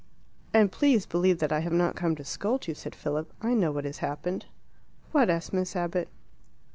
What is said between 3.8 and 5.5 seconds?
has happened." "What?"